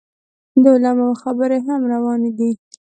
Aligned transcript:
د 0.63 0.63
علماو 0.75 1.19
خبرې 1.21 1.59
هم 1.67 1.81
روانې 1.93 2.31
دي. 2.37 2.51